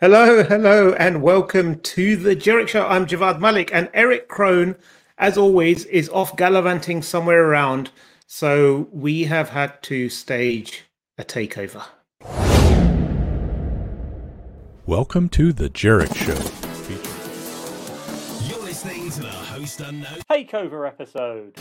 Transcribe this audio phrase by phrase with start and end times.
[0.00, 2.84] Hello, hello, and welcome to the Jerich Show.
[2.84, 4.74] I'm Javvad Malik, and Erich Kron,
[5.18, 7.92] as always, is off gallivanting somewhere around.
[8.26, 10.86] So we have had to stage
[11.16, 11.84] a takeover.
[14.84, 16.32] Welcome to the Jerich Show.
[18.48, 20.18] You're listening to the Host Unknown.
[20.28, 21.56] takeover episode.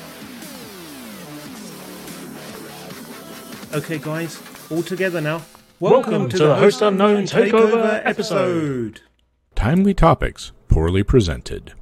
[3.75, 4.41] Okay, guys,
[4.71, 5.43] all together now.
[5.83, 9.01] Welcome to the Host Unknown Takeover episode.
[9.53, 11.73] Timely topics, poorly presented.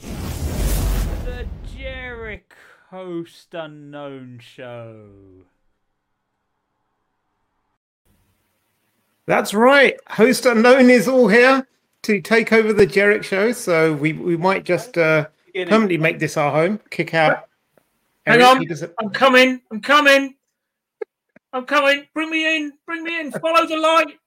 [0.00, 2.54] The Jerich
[2.88, 5.04] Host Unknown Show.
[9.26, 9.98] That's right.
[10.08, 11.68] Host Unknown is all here
[12.04, 13.52] to take over the Jerick Show.
[13.52, 17.48] So we, we might just uh, permanently make this our home, kick out.
[18.26, 18.66] Hang Erich, on.
[18.66, 19.60] he I'm coming.
[19.70, 20.36] I'm coming.
[21.52, 22.06] I'm coming.
[22.14, 22.72] Bring me in.
[22.86, 23.30] Bring me in.
[23.32, 24.18] Follow the light.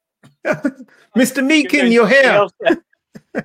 [1.17, 1.43] Mr.
[1.43, 2.47] Meekin, you're here.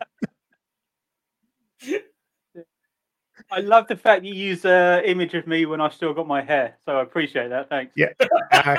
[3.52, 6.40] I love the fact you use an image of me when I still got my
[6.40, 7.68] hair, so I appreciate that.
[7.68, 7.92] Thanks.
[7.96, 8.10] Yeah.
[8.52, 8.76] Uh,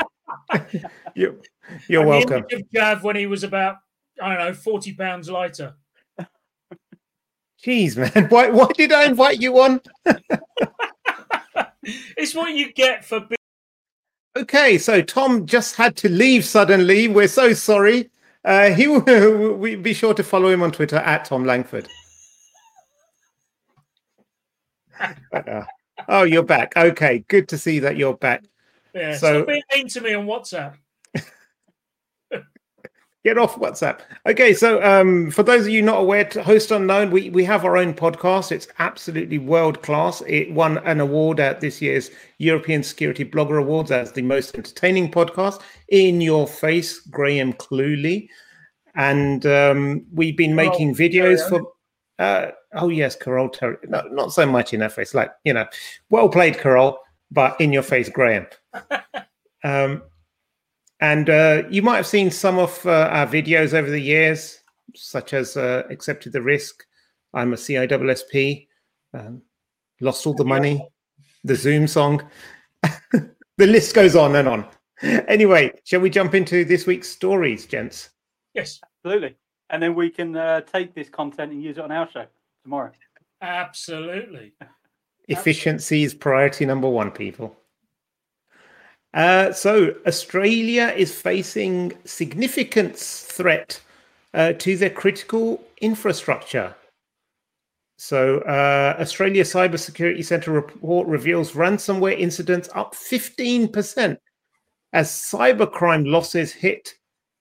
[1.13, 1.35] you're
[1.89, 2.45] you're And the welcome.
[2.49, 3.77] image of Gav when he was about,
[4.21, 5.75] I don't know, 40 pounds lighter.
[7.65, 8.27] Jeez, man.
[8.29, 9.81] Why, why did I invite you on?
[11.83, 13.35] It's what you get for being.
[14.35, 17.07] Okay, so Tom just had to leave suddenly.
[17.07, 18.09] We're so sorry.
[18.45, 21.87] Uh, he will we be sure to follow him on Twitter at Thom Langford.
[25.33, 25.63] Uh,
[26.07, 26.73] oh, you're back.
[26.77, 28.45] Okay, good to see that you're back.
[28.93, 30.75] Yeah, So- Stop being mean to me on WhatsApp.
[33.23, 33.99] Get off WhatsApp.
[34.25, 37.63] Okay, so um, for those of you not aware, to Host Unknown, we, we have
[37.63, 38.51] our own podcast.
[38.51, 40.23] It's absolutely world class.
[40.25, 45.11] It won an award at this year's European Security Blogger Awards as the most entertaining
[45.11, 45.61] podcast.
[45.89, 48.27] In your face, Graham Cluley.
[48.95, 51.73] And um, we've been making videos for.
[52.17, 53.87] Uh, oh, yes, Carole Theriault.
[53.87, 55.13] No, not so much in her face.
[55.13, 55.67] Like, you know,
[56.09, 56.97] well played, Carole,
[57.29, 58.47] but in your face, Graham.
[59.63, 60.01] Um,
[61.01, 64.59] and uh, you might have seen some of uh, our videos over the years,
[64.95, 66.85] such as uh, Accepted the Risk,
[67.33, 68.67] I'm a CISSP,
[69.13, 69.41] um,
[69.99, 70.87] Lost All the Money,
[71.43, 72.27] the Zoom song.
[73.11, 74.65] the list goes on and on.
[75.01, 78.09] Anyway, shall we jump into this week's stories, gents?
[78.53, 79.35] Yes, Absolutely.
[79.69, 82.25] And then we can uh, take this content and use it on our show
[82.63, 82.91] tomorrow.
[83.41, 84.53] absolutely.
[85.27, 87.55] Efficiency is priority number one, people.
[89.13, 93.81] Uh, so, Australia is facing significant threat
[94.33, 96.73] uh, to their critical infrastructure.
[97.97, 104.17] So, uh, Australia Cybersecurity Centre report reveals ransomware incidents up 15%
[104.93, 106.93] as cybercrime losses hit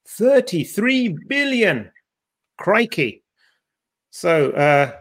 [0.08, 1.90] 33 billion.
[2.58, 3.22] Crikey.
[4.10, 4.92] So, uh,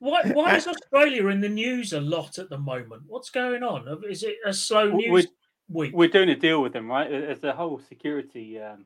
[0.00, 3.02] Why, why is Australia in the news a lot at the moment?
[3.06, 3.86] What's going on?
[4.10, 5.28] Is it a slow news
[5.68, 5.92] week?
[5.94, 7.08] We're doing a deal with them, right?
[7.10, 8.84] There's a whole security um,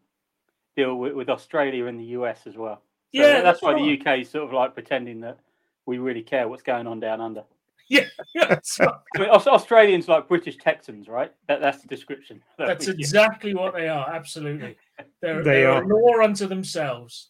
[0.76, 2.76] deal with, with Australia and the US as well.
[2.76, 2.82] So
[3.20, 4.02] Yeah, that's, that's why right.
[4.04, 5.38] the UK is sort of like pretending that
[5.86, 7.44] we really care what's going on down under.
[7.92, 8.04] Yeah,
[8.48, 8.94] that's, right.
[9.16, 11.32] I mean, Australians like British Texans, right?
[11.48, 12.40] That, that's the description.
[12.58, 13.00] that that's we give.
[13.00, 14.08] exactly what they are.
[14.14, 14.76] Absolutely.
[15.20, 15.82] They're, They they're are.
[15.82, 17.26] a law unto themselves.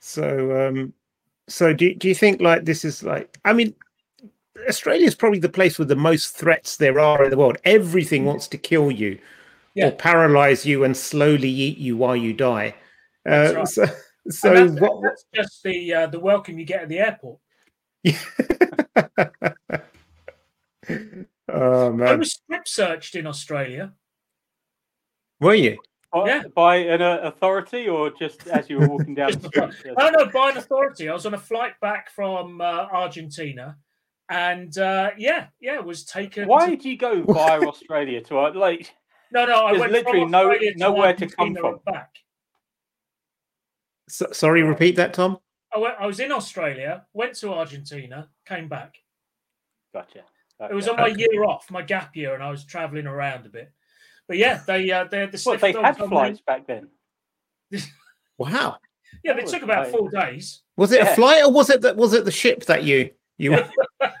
[0.00, 0.92] So, um,
[1.48, 3.38] so do do you think like this is like?
[3.46, 3.74] I mean,
[4.68, 7.56] Australia is probably the place with the most threats there are in the world.
[7.64, 9.18] Everything wants to kill you,
[9.74, 9.88] Yeah.
[9.88, 12.74] or paralyze you and slowly eat you while you die.
[13.24, 13.68] That's Uh, right.
[13.68, 13.82] So,
[14.26, 15.02] And so that's, what?
[15.02, 17.38] that's just the uh, the welcome you get at the airport.
[21.48, 22.08] oh man!
[22.08, 23.92] I was strip searched in Australia.
[25.40, 25.78] were you?
[26.12, 26.42] By, Yeah.
[26.54, 29.94] by an uh, authority or just as you were walking down the Just street?
[29.98, 31.08] Oh no, by an authority.
[31.08, 33.76] I was on a flight back from uh, Argentina,
[34.34, 36.48] and uh, yeah, yeah, was taken.
[36.48, 38.92] Why to- did you go via Australia to uh, like?
[39.32, 41.78] No, no, I went literally from no- Australia nowhere to come from.
[41.86, 42.10] Back.
[44.08, 45.38] So, sorry, repeat that, Tom.
[45.74, 48.94] I, went, I was in Australia, went to Argentina, came back.
[49.92, 50.22] Gotcha.
[50.70, 53.48] It was on my year off, my gap year, and I was traveling around a
[53.48, 53.72] bit.
[54.28, 56.88] But yeah, they uh, they had the Well, they had flights back then.
[58.36, 58.78] Wow,
[59.22, 60.62] Yeah, they took about four days.
[60.76, 61.12] was it Yeah.
[61.12, 63.56] a flight or was it that was it the ship that you you?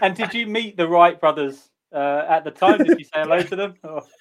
[0.00, 2.78] And did you meet the Wright brothers uh, at the time?
[2.78, 3.74] Did you say hello to them?
[3.84, 4.02] Or-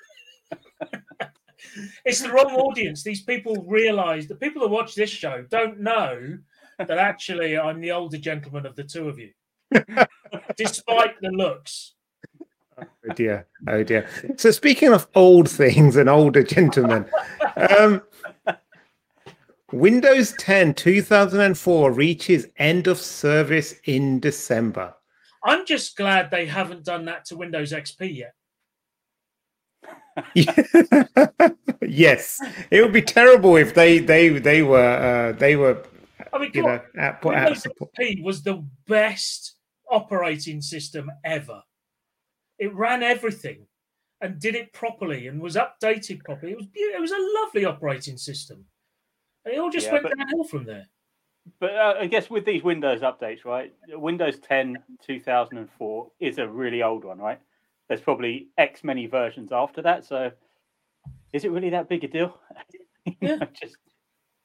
[2.05, 3.03] It's the wrong audience.
[3.03, 6.37] These people realize the people that watch this show don't know
[6.79, 9.31] that actually I'm the older gentleman of the two of you,
[10.55, 11.93] despite the looks.
[12.79, 14.07] Oh dear, oh dear.
[14.37, 17.05] So speaking of old things and older gentlemen,
[17.77, 18.01] um,
[19.71, 24.93] Windows 10 2004 reaches end of service in December.
[25.47, 28.33] I'm just glad they haven't done that to Windows XP yet.
[31.81, 32.41] yes,
[32.71, 35.83] it would be terrible if they they they were uh, they were
[36.33, 36.81] I mean, you know on.
[36.99, 37.91] at, put out Windows support.
[37.99, 39.55] XP was the best
[39.89, 41.61] operating system ever.
[42.59, 43.67] It ran everything
[44.19, 46.51] and did it properly and was updated properly.
[46.53, 48.65] It was beau- it was a lovely operating system.
[49.45, 50.87] And it all just Yeah, went but- downhill from there.
[51.59, 53.73] But uh, I guess with these Windows updates, right?
[53.89, 57.39] Windows 10 2004 is a really old one, right?
[57.87, 60.05] There's probably X many versions after that.
[60.05, 60.31] So
[61.33, 62.37] is it really that big a deal?
[63.21, 63.37] Yeah.
[63.53, 63.77] Just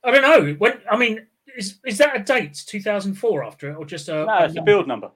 [0.04, 0.52] I don't know.
[0.52, 1.26] When I mean,
[1.56, 4.86] is is that a date 2004 after it or just a, no, it's a build
[4.86, 5.10] number.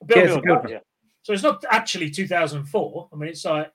[0.00, 0.68] a build Yeah, it's a number?
[0.68, 0.78] build Yeah.
[1.22, 3.08] So it's not actually 2004.
[3.12, 3.72] I mean, it's like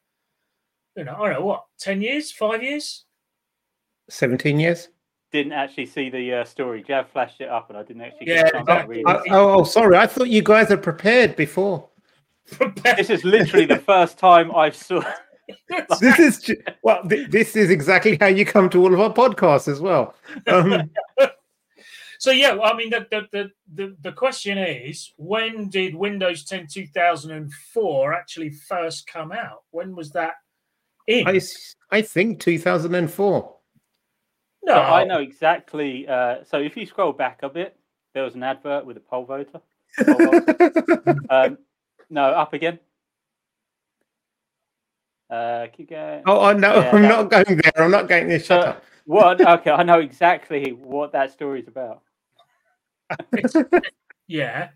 [0.97, 3.05] you know, I don't know what, 10 years, five years.
[4.09, 4.89] 17 years.
[5.31, 6.83] Didn't actually see the uh, story.
[6.83, 9.03] Jav flashed it up, and I didn't actually Yeah, get a chance to exactly.
[9.05, 9.97] I, oh, oh, sorry.
[9.97, 11.89] I thought you guys had prepared before.
[12.83, 15.03] This is literally the first time I've saw.
[16.01, 17.07] This is well.
[17.07, 20.13] Th- this is exactly how you come to all of our podcasts as well.
[20.47, 20.89] Um,
[22.19, 26.67] So yeah, I mean, the, the the the the question is, when did Windows 10
[26.67, 29.63] 2004 actually first come out?
[29.71, 30.33] When was that
[31.05, 31.27] in?
[31.27, 33.55] I s- I think 2004.
[34.67, 36.07] No, So I know exactly.
[36.07, 37.75] Uh, so if you scroll back a bit,
[38.13, 39.61] there was an advert with a poll voter.
[40.05, 41.15] Poll voter.
[41.29, 41.57] um,
[42.09, 42.79] no, up again.
[45.29, 46.23] Uh, keep going.
[46.25, 47.71] Oh, oh no, Yeah, I'm that- not going there.
[47.83, 48.39] I'm not going there.
[48.39, 48.83] Shut So- up.
[49.05, 49.39] What?
[49.39, 52.01] Okay, I know exactly what that story is about.
[54.27, 54.69] yeah.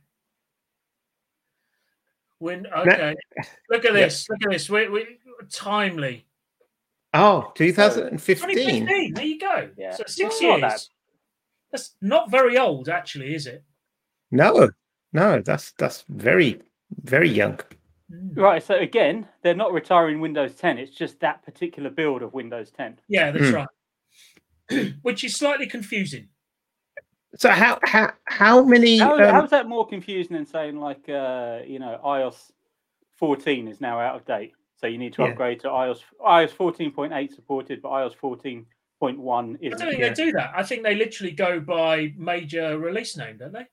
[2.39, 3.13] When okay,
[3.69, 4.29] look at this.
[4.29, 4.69] Look at this.
[4.69, 5.05] We we
[5.51, 6.25] timely.
[7.13, 8.49] Oh, 2015.
[8.49, 9.13] 2015.
[9.13, 9.69] There you go.
[9.77, 9.91] Yeah.
[9.95, 10.61] So six years.
[10.61, 10.87] that-
[11.71, 13.63] That's not very old, actually, is it?
[14.31, 14.69] No,
[15.13, 16.61] no, that's that's very
[17.03, 17.59] very young.
[18.11, 18.35] Mm.
[18.37, 18.61] Right.
[18.63, 20.77] So again, they're not retiring Windows 10.
[20.77, 22.99] It's just that particular build of Windows 10.
[23.07, 23.55] Yeah, that's Hmm.
[23.55, 24.93] right.
[25.01, 26.27] Which is slightly confusing.
[27.37, 28.97] So how how how many?
[28.97, 32.51] How, um, how's that more confusing than saying like uh, you know iOS
[33.17, 35.29] 14 is now out of date, so you need to Yeah.
[35.29, 39.73] upgrade to iOS iOS 14.8 supported, but iOS 14.1 is.
[39.73, 39.87] I don't isn't.
[39.89, 40.07] think Yeah.
[40.09, 40.51] they do that.
[40.55, 43.67] I think they literally go by major release name, don't they?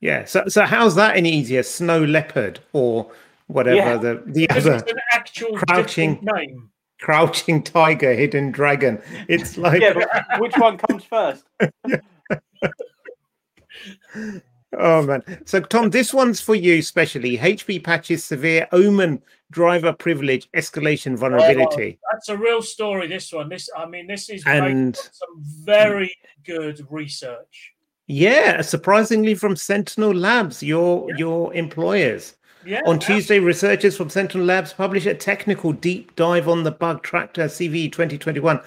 [0.00, 0.24] yeah.
[0.24, 1.62] So so how's that any easier?
[1.62, 3.12] Snow leopard or
[3.46, 3.96] whatever Yeah.
[3.98, 6.18] the the Because other it's an actual Crouching.
[6.22, 6.70] name.
[7.00, 9.02] crouching tiger, hidden dragon.
[9.28, 11.44] It's like Yeah, but which one comes first?
[14.78, 15.22] Oh man.
[15.44, 17.36] So Tom, this one's for you specially.
[17.38, 21.98] HP patches severe Omen driver privilege escalation vulnerability.
[22.10, 23.06] That's a real story.
[23.06, 23.48] This one.
[23.50, 26.14] This, I mean, this is And some very
[26.46, 27.72] good research.
[28.06, 31.16] yeah, surprisingly from Sentinel Labs, your Yeah.
[31.18, 32.36] your employers.
[32.64, 32.80] Yeah.
[32.86, 37.44] On Tuesday, researchers from Sentinel Labs published a technical deep dive on the bug tractor
[37.48, 38.60] CVE 2021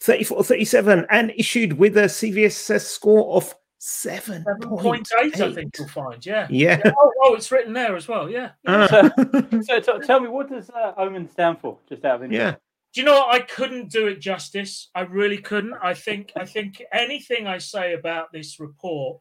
[0.00, 3.65] 3437 and issued with a CVSS score of 7.8.
[3.78, 6.24] Seven point eight, I think you'll find.
[6.24, 6.46] Yeah.
[6.50, 6.80] Yeah.
[6.86, 8.30] Oh, oh, it's written there as well.
[8.30, 8.50] Yeah.
[8.66, 9.10] Uh,
[9.62, 11.78] So t- tell me, what does uh, Omen stand for?
[11.88, 12.40] Just out of interest.
[12.40, 12.54] yeah.
[12.94, 13.34] Do you know what?
[13.34, 14.88] I couldn't do it justice.
[14.94, 15.74] I really couldn't.
[15.82, 19.20] I think I think anything I say about this report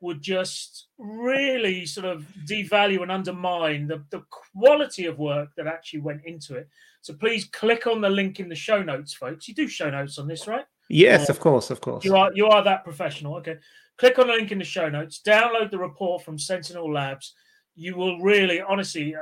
[0.00, 6.00] would just really sort of devalue and undermine the, the quality of work that actually
[6.00, 6.68] went into it.
[7.00, 9.48] So please click on the link in the show notes, folks.
[9.48, 10.66] You do show notes on this, right?
[10.88, 12.04] Yes, of course, of course.
[12.04, 13.36] You are you are that professional.
[13.36, 13.56] Okay.
[13.98, 15.20] Click on the link in the show notes.
[15.26, 17.34] Download the report from Sentinel Labs.
[17.74, 19.18] You will really, honestly, uh,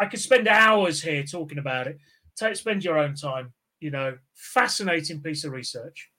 [0.00, 1.98] I could spend hours here talking about it.
[2.36, 3.52] Take spend your own time.
[3.80, 6.10] You know, fascinating piece of research.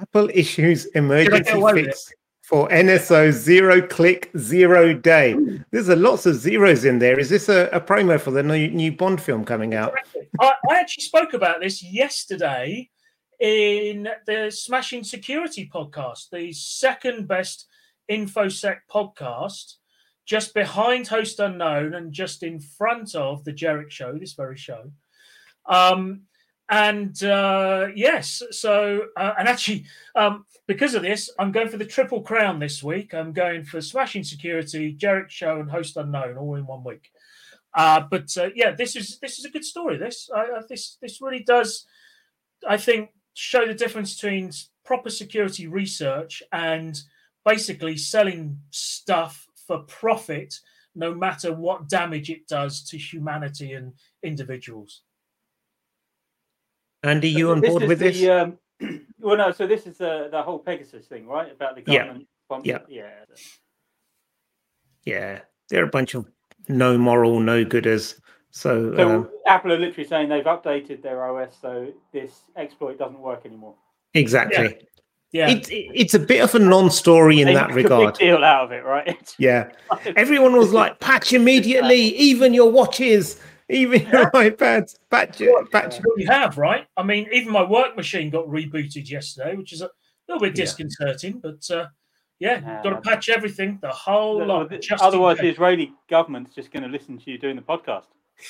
[0.00, 5.36] Apple issues emergency fix for NSO zero click zero day.
[5.70, 7.18] There's a lots of zeros in there.
[7.18, 9.92] Is this a, a promo for the new, new Bond film coming out?
[10.40, 12.90] I, I actually spoke about this yesterday
[13.40, 17.66] in the Smashing Security podcast, the second best
[18.10, 19.74] InfoSec podcast,
[20.26, 24.90] just behind Host Unknown and just in front of the Jerich Show, this very show.
[25.66, 26.22] Um,
[26.70, 31.86] and uh, yes, so uh, and actually, um, because of this, I'm going for the
[31.86, 33.14] triple crown this week.
[33.14, 37.10] I'm going for Smashing Security, Jerich Show, and Host Unknown all in one week.
[37.78, 39.96] Uh, but uh, yeah, this is this is a good story.
[39.96, 41.86] This I, I, this this really does,
[42.68, 44.50] I think, show the difference between
[44.84, 47.00] proper security research and
[47.44, 50.58] basically selling stuff for profit,
[50.96, 53.92] no matter what damage it does to humanity and
[54.24, 55.02] individuals.
[57.04, 58.28] Andy, you on board with the, this?
[58.28, 58.58] Um,
[59.20, 59.52] well, no.
[59.52, 61.52] So this is the the whole Pegasus thing, right?
[61.52, 62.06] About the Yeah.
[62.06, 62.28] government.
[62.46, 62.78] sponsor- Yeah.
[62.88, 63.10] Yeah.
[65.04, 66.26] Yeah, they're a bunch of
[66.68, 68.20] no moral, no gooders.
[68.50, 73.18] So, So um, Apple are literally saying they've updated their OS, so this exploit doesn't
[73.20, 73.74] work anymore.
[74.14, 74.78] exactly.
[75.30, 75.50] Yeah.
[75.50, 78.14] It's it's a bit of a non-story in They that make a regard.
[78.14, 79.34] big deal out of it, right?
[79.38, 79.68] Yeah,
[80.16, 86.18] everyone was like, "Patch immediately, even your watches, even your iPads, patch it, patch." what
[86.18, 86.86] you have, right?
[86.96, 89.90] I mean, even my work machine got rebooted yesterday, which is a
[90.28, 90.64] little bit Yeah.
[90.64, 91.88] disconcerting, but uh,
[92.40, 92.82] yeah, um, Yeah.
[92.82, 94.70] got to patch everything, the whole No, lot.
[94.70, 95.48] th- just Otherwise, the.
[95.48, 98.04] Israeli government's just going to listen to you doing the podcast.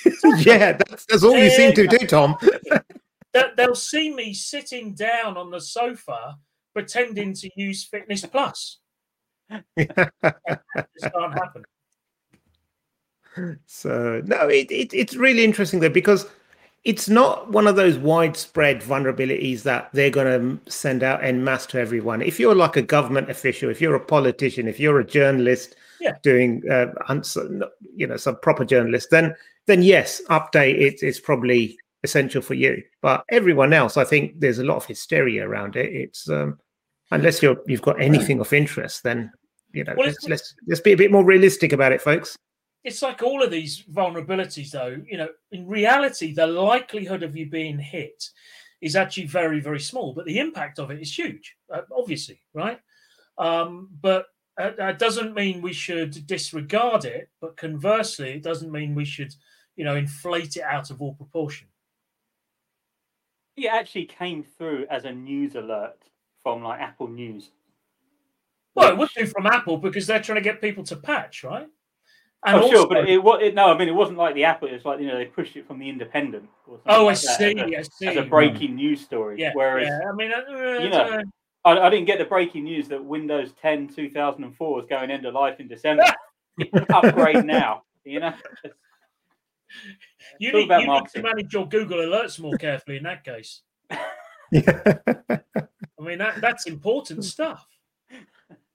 [0.44, 2.36] yeah, that's, that's all you seem to do, Tom.
[3.34, 6.38] They- they'll see me sitting down on the sofa
[6.74, 8.78] pretending to use Fitness Plus.
[9.76, 11.64] This can't happen.
[13.66, 16.26] So no, it, it it's really interesting though because
[16.88, 21.66] it's not one of those widespread vulnerabilities that they're going to send out en masse
[21.66, 22.22] to everyone.
[22.22, 26.14] If you're like a government official, if you're a politician, if you're a journalist Yeah.
[26.22, 26.86] doing, uh,
[27.94, 29.34] you know, some proper journalist, then
[29.66, 32.82] then yes, update it's probably essential for you.
[33.02, 35.92] But everyone else, I think there's a lot of hysteria around it.
[35.92, 36.58] It's um,
[37.10, 39.30] unless you're you've got anything of interest, then
[39.74, 42.34] you know, Well, let's, let's let's be a bit more realistic about it, folks.
[42.84, 44.96] It's like all of these vulnerabilities, though.
[45.06, 48.30] You know, in reality, the likelihood of you being hit
[48.80, 52.80] is actually very, very small, but the impact of it is huge, uh, obviously, right?
[53.36, 54.26] Um, but
[54.58, 57.28] uh, that doesn't mean we should disregard it.
[57.40, 59.34] But conversely, it doesn't mean we should,
[59.76, 61.68] you know, inflate it out of all proportion.
[63.56, 65.98] It actually came through as a news alert
[66.42, 67.50] from like Apple News.
[68.74, 71.66] Well, it would do from Apple because they're trying to get people to patch, right?
[72.46, 74.68] And oh, sure, but it, wa- it no, I mean it wasn't like the Apple.
[74.68, 76.48] It was like you know they pushed it from the Independent.
[76.66, 78.06] Or something oh, I like that see, as a- I see.
[78.06, 79.40] As a breaking news story.
[79.40, 80.08] yeah, Whereas yeah.
[80.08, 81.32] I mean, uh, you I know, don't.
[81.64, 85.34] I, I didn't get the breaking news that Windows 10 2004 was going end of
[85.34, 86.04] life in December.
[86.94, 87.82] Upgrade now.
[88.04, 88.34] You know.
[90.38, 93.62] you need, you need to manage your Google alerts more carefully in that case.
[94.50, 94.80] Yeah.
[96.00, 97.66] I mean, that that's important stuff.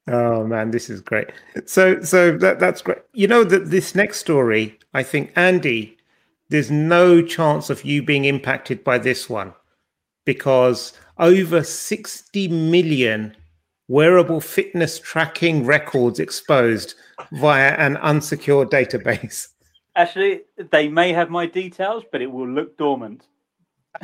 [0.07, 1.27] Oh man, this is great.
[1.65, 2.99] So so that that's great.
[3.13, 5.97] You know that this next story, I think Andy,
[6.49, 9.53] there's no chance of you being impacted by this one
[10.25, 13.35] because over 60 million
[13.87, 16.95] wearable fitness tracking records exposed
[17.33, 19.49] via an unsecured database.
[19.95, 20.41] Actually,
[20.71, 23.27] they may have my details, but it will look dormant.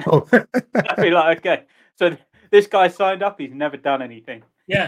[0.05, 0.27] Oh.
[0.31, 1.63] I'd be like, okay,
[1.95, 2.15] so
[2.51, 3.39] this guy signed up.
[3.39, 4.87] He's never done anything, Yeah,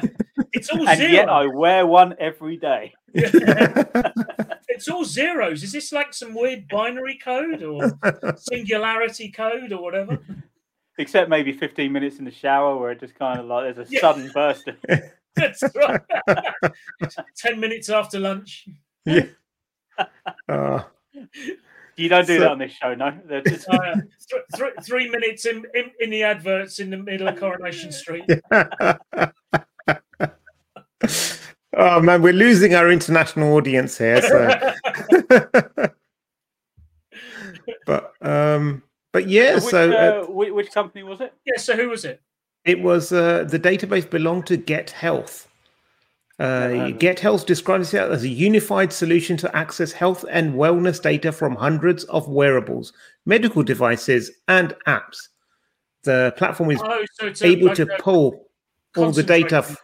[0.53, 1.11] it's all and zero.
[1.11, 2.93] yet I wear one every day.
[3.13, 5.63] it's all zeros.
[5.63, 7.91] Is this like some weird binary code or
[8.37, 10.19] singularity code or whatever?
[10.97, 13.91] Except maybe 15 minutes in the shower, where it just kind of like there's a
[13.91, 14.01] Yeah.
[14.01, 14.67] sudden burst.
[14.67, 14.75] Of,
[15.35, 16.01] That's right.
[17.37, 18.67] Ten minutes after lunch.
[20.47, 20.85] Oh.
[21.97, 23.17] you don't do So- that on this show, no.
[23.25, 23.95] They're just- Uh,
[24.29, 28.25] th- th- three minutes in, in in the adverts in the middle of Coronation Street.
[31.77, 34.21] Oh man, we're losing our international audience here.
[34.21, 34.73] So.
[37.85, 38.83] but um,
[39.13, 41.33] but yeah, which, so uh, uh, which, which company was it?
[41.45, 41.57] Yeah.
[41.57, 42.21] So who was it?
[42.65, 45.47] it was uh, the database belonged to GetHealth.
[46.39, 46.91] Uh.
[46.97, 52.03] GetHealth describes it as a unified solution to access health and wellness data from hundreds
[52.05, 52.93] of wearables,
[53.25, 55.29] medical devices, and apps.
[56.03, 58.50] The platform is Oh, so it's a, able like to a pull
[58.97, 59.57] all the data.
[59.57, 59.77] f-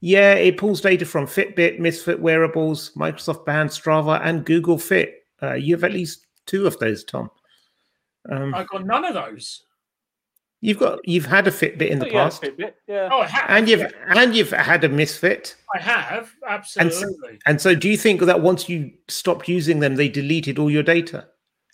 [0.00, 5.24] Yeah, it pulls data from Fitbit, Misfit Wearables, Microsoft Band, Strava, and Google Fit.
[5.42, 7.30] Uh, you have at least two of those, Tom.
[8.30, 9.64] Um, I've got none of those.
[10.60, 13.08] you've got you've had a Fitbit in the yeah, past, Fitbit, yeah.
[13.10, 13.44] Oh, I have.
[13.48, 13.90] and you've yeah,
[14.22, 15.56] and you've had a Misfit.
[15.74, 17.38] I have absolutely.
[17.46, 20.82] And so, do you think that once you stopped using them, they deleted all your
[20.84, 21.26] data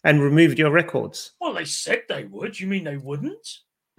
[0.04, 1.32] and removed your records?
[1.40, 2.58] Well, they said they would.
[2.58, 3.46] You mean they wouldn't?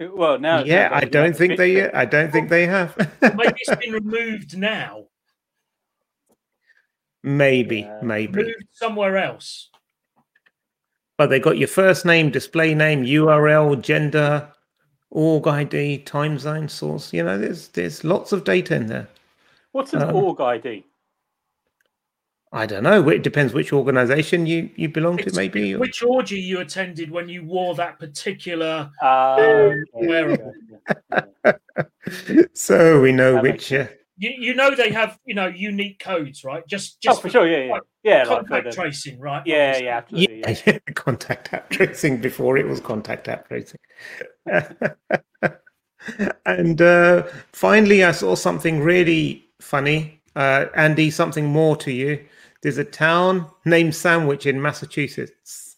[0.00, 1.74] Well, now yeah, I don't think they.
[1.74, 1.94] Fitbit.
[1.94, 2.96] I don't think they have.
[3.20, 5.04] Maybe it's been removed now,
[7.22, 8.00] maybe, Yeah.
[8.02, 8.42] maybe.
[8.44, 9.68] moved somewhere else.
[11.18, 14.50] But they got your first name, display name, URL, gender,
[15.10, 17.12] org ID, time zone, source.
[17.12, 19.06] You know, there's there's lots of data in there.
[19.72, 20.84] What's an Um, org ID?
[22.52, 23.08] I don't know.
[23.08, 25.30] It depends which organization you you belong to.
[25.34, 28.90] Maybe Which orgy you attended when you wore that particular?
[29.00, 30.52] Uh, wearable.
[32.52, 36.42] so we know That which uh, you, you know they have you know unique codes,
[36.44, 36.66] right?
[36.66, 38.18] Just Oh, just for sure, yeah, yeah, like, yeah.
[38.24, 39.42] Like contact the- tracing, right?
[39.46, 39.86] yeah, Obviously.
[39.86, 40.40] yeah, absolutely.
[40.40, 40.78] Yeah, Yeah.
[40.94, 43.78] contact app tracing before it was contact app tracing.
[46.46, 50.20] and uh, finally, I saw something really funny.
[50.34, 52.24] Uh, Andy, something more to you.
[52.62, 55.76] There's a town named Sandwich in Massachusetts.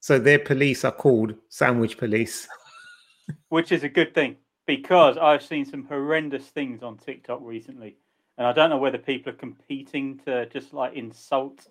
[0.00, 2.46] So their police are called Sandwich Police.
[3.48, 4.36] which is a good thing
[4.66, 7.96] because I've seen some horrendous things on TikTok recently,
[8.38, 11.66] and I don't know whether people are competing to just like insult,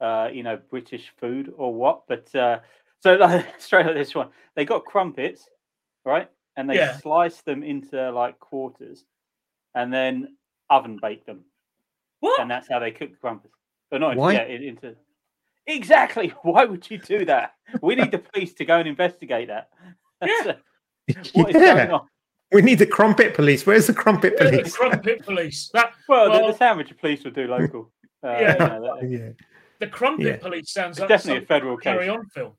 [0.00, 2.02] uh, you know, British food or what.
[2.08, 2.60] But uh,
[3.00, 5.48] so like, straight like this one, they got crumpets,
[6.04, 6.98] right, and they Yeah.
[6.98, 9.04] slice them into like quarters,
[9.74, 10.36] and then
[10.68, 11.44] oven bake them,
[12.20, 12.38] What?
[12.40, 13.54] and that's how they cook the crumpets.
[13.92, 14.32] But not Why?
[14.32, 14.96] yeah, in- into
[15.66, 16.28] exactly.
[16.42, 17.52] Why would you do that?
[17.82, 19.68] We need the police to go and investigate that.
[21.08, 21.18] Yeah.
[21.32, 22.06] what is going on?
[22.52, 23.66] we need the crumpet police.
[23.66, 24.76] Where's the crumpet Yeah, the police?
[24.76, 25.70] crumpet police.
[25.74, 27.92] That Well, the, Well- the sandwich police will do local.
[28.24, 28.52] Uh, Yeah.
[28.52, 29.28] you know, that- yeah.
[29.80, 30.36] the crumpet Yeah.
[30.36, 32.10] police sounds like definitely a some federal carry case.
[32.16, 32.52] on film.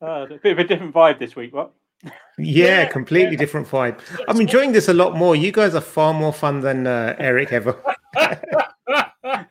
[0.00, 1.52] Uh, a bit of a different vibe this week.
[1.54, 1.72] What?
[2.02, 3.38] Yeah, Yeah, completely yeah.
[3.38, 3.98] different vibe.
[4.28, 5.34] I'm enjoying this a lot more.
[5.36, 7.76] You guys are far more fun than uh, Erich ever.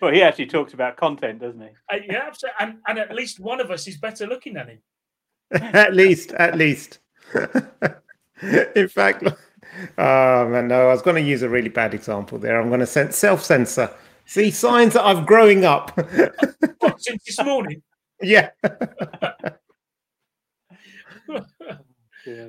[0.00, 1.68] Well, he actually talks about content, doesn't he?
[1.90, 2.56] Uh, yeah, absolutely.
[2.60, 4.78] And, and at least one of us is better looking than him.
[5.74, 6.98] at least, at least.
[8.74, 9.24] In fact,
[9.96, 12.60] oh man, no, I was going to use a really bad example there.
[12.60, 13.90] I'm going to self censor.
[14.26, 15.96] See signs that I'm growing up.
[16.80, 17.82] What, since this morning?
[18.20, 18.50] yeah.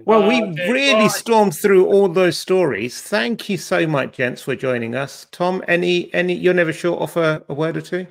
[0.06, 0.72] Well, we okay.
[0.72, 1.12] really Right.
[1.12, 3.02] stormed through all those stories.
[3.02, 5.28] Thank you so much, gents, for joining us.
[5.32, 8.08] Tom, any, any, you're never short of a, a word or two.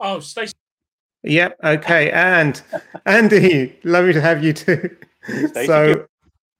[0.00, 0.54] Oh, Stacey.
[1.22, 1.58] Yep.
[1.62, 2.10] Okay.
[2.12, 2.62] And
[3.06, 4.96] Andy, lovely to have you too.
[5.26, 6.06] Stacey so,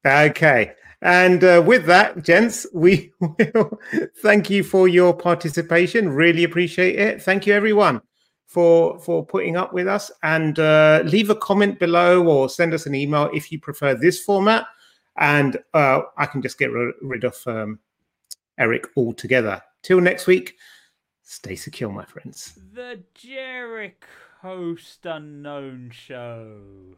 [0.05, 0.73] okay.
[1.02, 3.78] And uh, with that, gents, we will
[4.23, 6.09] thank you for your participation.
[6.11, 7.23] Really appreciate it.
[7.23, 8.00] Thank you, everyone,
[8.47, 10.11] for for putting up with us.
[10.23, 14.23] And uh, leave a comment below or send us an email if you prefer this
[14.23, 14.67] format.
[15.19, 17.78] And uh, I can just get rid, rid of um,
[18.59, 19.63] Erich altogether.
[19.82, 20.56] Till next week,
[21.23, 22.59] stay secure, my friends.
[22.73, 24.06] The Jericho
[24.43, 26.97] Host Unknown Show.